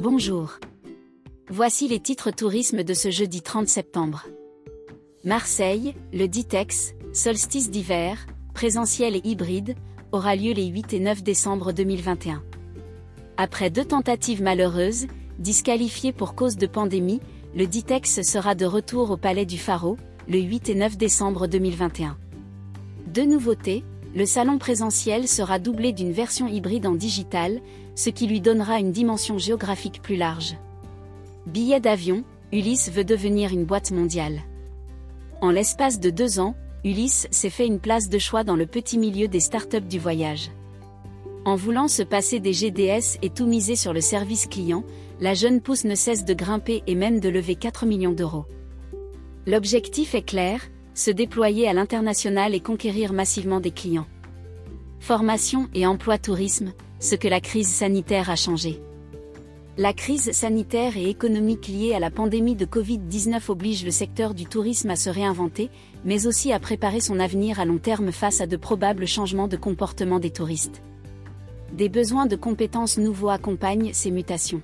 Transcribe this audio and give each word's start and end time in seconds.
Bonjour. 0.00 0.58
Voici 1.50 1.86
les 1.86 2.00
titres 2.00 2.30
tourisme 2.30 2.84
de 2.84 2.94
ce 2.94 3.10
jeudi 3.10 3.42
30 3.42 3.68
septembre. 3.68 4.24
Marseille, 5.24 5.94
le 6.14 6.26
Ditex, 6.26 6.94
solstice 7.12 7.70
d'hiver, 7.70 8.26
présentiel 8.54 9.14
et 9.14 9.20
hybride, 9.24 9.74
aura 10.10 10.36
lieu 10.36 10.54
les 10.54 10.64
8 10.68 10.94
et 10.94 11.00
9 11.00 11.22
décembre 11.22 11.72
2021. 11.72 12.42
Après 13.36 13.68
deux 13.68 13.84
tentatives 13.84 14.42
malheureuses, 14.42 15.06
disqualifiées 15.38 16.14
pour 16.14 16.34
cause 16.34 16.56
de 16.56 16.66
pandémie, 16.66 17.20
le 17.54 17.66
Ditex 17.66 18.22
sera 18.22 18.54
de 18.54 18.64
retour 18.64 19.10
au 19.10 19.18
Palais 19.18 19.44
du 19.44 19.58
Pharaon, 19.58 19.98
le 20.28 20.38
8 20.38 20.70
et 20.70 20.74
9 20.76 20.96
décembre 20.96 21.46
2021. 21.46 22.16
Deux 23.08 23.26
nouveautés, 23.26 23.84
le 24.14 24.26
salon 24.26 24.58
présentiel 24.58 25.28
sera 25.28 25.58
doublé 25.58 25.92
d'une 25.92 26.12
version 26.12 26.48
hybride 26.48 26.86
en 26.86 26.94
digital, 26.94 27.60
ce 27.94 28.10
qui 28.10 28.26
lui 28.26 28.40
donnera 28.40 28.80
une 28.80 28.92
dimension 28.92 29.38
géographique 29.38 30.02
plus 30.02 30.16
large. 30.16 30.56
Billet 31.46 31.80
d'avion, 31.80 32.24
Ulysse 32.52 32.90
veut 32.90 33.04
devenir 33.04 33.52
une 33.52 33.64
boîte 33.64 33.92
mondiale. 33.92 34.40
En 35.40 35.50
l'espace 35.50 36.00
de 36.00 36.10
deux 36.10 36.40
ans, 36.40 36.56
Ulysse 36.84 37.28
s'est 37.30 37.50
fait 37.50 37.66
une 37.66 37.78
place 37.78 38.08
de 38.08 38.18
choix 38.18 38.42
dans 38.42 38.56
le 38.56 38.66
petit 38.66 38.98
milieu 38.98 39.28
des 39.28 39.40
startups 39.40 39.80
du 39.80 39.98
voyage. 39.98 40.50
En 41.44 41.54
voulant 41.54 41.88
se 41.88 42.02
passer 42.02 42.40
des 42.40 42.52
GDS 42.52 43.18
et 43.22 43.30
tout 43.30 43.46
miser 43.46 43.76
sur 43.76 43.92
le 43.92 44.00
service 44.00 44.46
client, 44.46 44.84
la 45.20 45.34
jeune 45.34 45.60
pousse 45.60 45.84
ne 45.84 45.94
cesse 45.94 46.24
de 46.24 46.34
grimper 46.34 46.82
et 46.86 46.94
même 46.94 47.20
de 47.20 47.28
lever 47.28 47.54
4 47.54 47.86
millions 47.86 48.12
d'euros. 48.12 48.44
L'objectif 49.46 50.14
est 50.14 50.22
clair, 50.22 50.60
se 50.94 51.10
déployer 51.10 51.68
à 51.68 51.72
l'international 51.72 52.54
et 52.54 52.60
conquérir 52.60 53.12
massivement 53.12 53.60
des 53.60 53.70
clients. 53.70 54.06
Formation 54.98 55.68
et 55.74 55.86
emploi 55.86 56.18
tourisme, 56.18 56.72
ce 56.98 57.14
que 57.14 57.28
la 57.28 57.40
crise 57.40 57.68
sanitaire 57.68 58.30
a 58.30 58.36
changé. 58.36 58.80
La 59.78 59.94
crise 59.94 60.32
sanitaire 60.32 60.96
et 60.96 61.08
économique 61.08 61.68
liée 61.68 61.94
à 61.94 62.00
la 62.00 62.10
pandémie 62.10 62.56
de 62.56 62.66
Covid-19 62.66 63.50
oblige 63.50 63.84
le 63.84 63.90
secteur 63.90 64.34
du 64.34 64.44
tourisme 64.44 64.90
à 64.90 64.96
se 64.96 65.08
réinventer, 65.08 65.70
mais 66.04 66.26
aussi 66.26 66.52
à 66.52 66.60
préparer 66.60 67.00
son 67.00 67.18
avenir 67.18 67.60
à 67.60 67.64
long 67.64 67.78
terme 67.78 68.12
face 68.12 68.42
à 68.42 68.46
de 68.46 68.56
probables 68.56 69.06
changements 69.06 69.48
de 69.48 69.56
comportement 69.56 70.18
des 70.18 70.30
touristes. 70.30 70.82
Des 71.72 71.88
besoins 71.88 72.26
de 72.26 72.36
compétences 72.36 72.98
nouveaux 72.98 73.30
accompagnent 73.30 73.92
ces 73.94 74.10
mutations. 74.10 74.60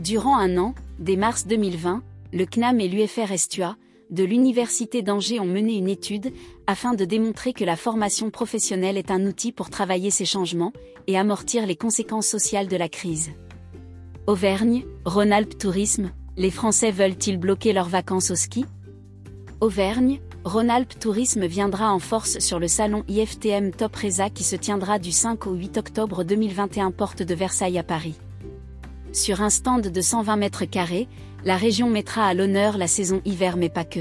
Durant 0.00 0.36
un 0.36 0.58
an, 0.58 0.74
dès 0.98 1.16
mars 1.16 1.46
2020, 1.46 2.02
le 2.32 2.46
CNAM 2.46 2.80
et 2.80 2.88
l'UFR 2.88 3.32
Estua, 3.32 3.76
de 4.10 4.24
l'Université 4.24 5.02
d'Angers 5.02 5.40
ont 5.40 5.46
mené 5.46 5.74
une 5.74 5.88
étude, 5.88 6.32
afin 6.66 6.94
de 6.94 7.04
démontrer 7.04 7.52
que 7.52 7.64
la 7.64 7.76
formation 7.76 8.30
professionnelle 8.30 8.96
est 8.96 9.10
un 9.10 9.24
outil 9.26 9.52
pour 9.52 9.70
travailler 9.70 10.10
ces 10.10 10.24
changements, 10.24 10.72
et 11.06 11.16
amortir 11.16 11.66
les 11.66 11.76
conséquences 11.76 12.26
sociales 12.26 12.68
de 12.68 12.76
la 12.76 12.88
crise. 12.88 13.30
Auvergne, 14.26 14.84
Rhône-Alpes 15.04 15.58
Tourisme, 15.58 16.12
les 16.36 16.50
Français 16.50 16.90
veulent-ils 16.90 17.38
bloquer 17.38 17.72
leurs 17.72 17.88
vacances 17.88 18.30
au 18.30 18.36
ski? 18.36 18.64
Auvergne, 19.60 20.20
Rhône-Alpes 20.44 20.98
Tourisme 20.98 21.46
viendra 21.46 21.92
en 21.92 21.98
force 21.98 22.38
sur 22.38 22.58
le 22.58 22.68
salon 22.68 23.04
IFTM 23.08 23.72
Top 23.72 23.94
Reza 23.96 24.30
qui 24.30 24.42
se 24.42 24.56
tiendra 24.56 24.98
du 24.98 25.12
5 25.12 25.46
au 25.46 25.52
8 25.52 25.78
octobre 25.78 26.24
2021 26.24 26.92
porte 26.92 27.22
de 27.22 27.34
Versailles 27.34 27.78
à 27.78 27.82
Paris. 27.82 28.14
Sur 29.12 29.42
un 29.42 29.50
stand 29.50 29.88
de 29.88 30.00
120 30.00 30.36
mètres 30.36 30.64
carrés, 30.64 31.08
la 31.44 31.56
région 31.56 31.90
mettra 31.90 32.26
à 32.26 32.34
l'honneur 32.34 32.78
la 32.78 32.86
saison 32.86 33.20
hiver 33.24 33.56
mais 33.56 33.68
pas 33.68 33.84
que. 33.84 34.00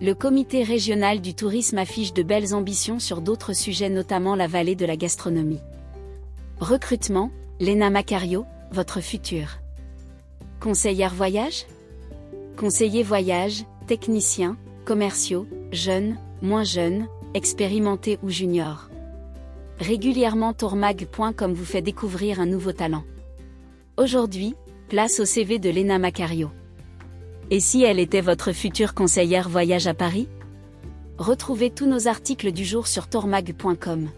Le 0.00 0.14
comité 0.14 0.62
régional 0.62 1.20
du 1.20 1.34
tourisme 1.34 1.76
affiche 1.76 2.14
de 2.14 2.22
belles 2.22 2.54
ambitions 2.54 3.00
sur 3.00 3.20
d'autres 3.20 3.52
sujets 3.52 3.90
notamment 3.90 4.34
la 4.34 4.46
vallée 4.46 4.76
de 4.76 4.86
la 4.86 4.96
gastronomie. 4.96 5.60
Recrutement, 6.58 7.30
Léna 7.60 7.90
Macario, 7.90 8.46
votre 8.70 9.00
futur. 9.00 9.58
Conseillère 10.60 11.14
voyage? 11.14 11.66
Conseiller 12.56 13.02
voyage, 13.02 13.64
technicien, 13.86 14.56
commerciaux, 14.86 15.46
jeunes, 15.70 16.16
moins 16.40 16.64
jeunes, 16.64 17.08
expérimentés 17.34 18.18
ou 18.22 18.30
juniors. 18.30 18.88
Régulièrement 19.80 20.54
tourmag.com 20.54 21.52
vous 21.52 21.64
fait 21.64 21.82
découvrir 21.82 22.40
un 22.40 22.46
nouveau 22.46 22.72
talent. 22.72 23.04
Aujourd'hui, 23.98 24.54
place 24.88 25.18
au 25.18 25.24
CV 25.24 25.58
de 25.58 25.70
Lena 25.70 25.98
Macario. 25.98 26.52
Et 27.50 27.58
si 27.58 27.82
elle 27.82 27.98
était 27.98 28.20
votre 28.20 28.52
future 28.52 28.94
conseillère 28.94 29.48
voyage 29.48 29.88
à 29.88 29.94
Paris? 29.94 30.28
Retrouvez 31.18 31.70
tous 31.70 31.86
nos 31.86 32.06
articles 32.06 32.52
du 32.52 32.64
jour 32.64 32.86
sur 32.86 33.08
tourmag.com. 33.08 34.08